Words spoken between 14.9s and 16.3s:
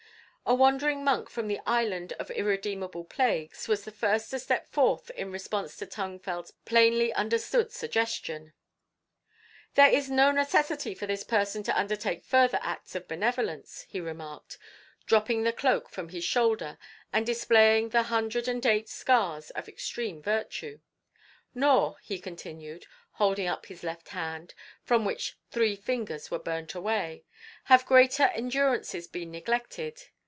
dropping the cloak from his